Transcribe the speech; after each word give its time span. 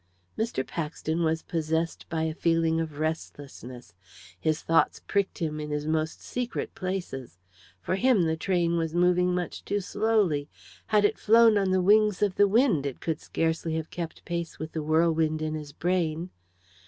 Mr. 0.35 0.65
Paxton 0.65 1.21
was 1.23 1.43
possessed 1.43 2.07
by 2.09 2.23
a 2.23 2.33
feeling 2.33 2.81
of 2.81 2.97
restlessness; 2.97 3.93
his 4.39 4.63
thoughts 4.63 4.99
pricked 5.07 5.37
him 5.37 5.59
in 5.59 5.69
his 5.69 5.85
most 5.85 6.23
secret 6.23 6.73
places. 6.73 7.37
For 7.83 7.93
him, 7.95 8.23
the 8.23 8.35
train 8.35 8.77
was 8.77 8.95
moving 8.95 9.35
much 9.35 9.63
too 9.63 9.79
slowly; 9.79 10.49
had 10.87 11.05
it 11.05 11.19
flown 11.19 11.55
on 11.55 11.69
the 11.69 11.83
wings 11.83 12.23
of 12.23 12.33
the 12.33 12.47
wind 12.47 12.87
it 12.87 12.99
could 12.99 13.19
scarcely 13.21 13.75
have 13.75 13.91
kept 13.91 14.25
pace 14.25 14.57
with 14.57 14.71
the 14.71 14.81
whirlwind 14.81 15.39
in 15.39 15.53
his 15.53 15.71
brain. 15.71 16.31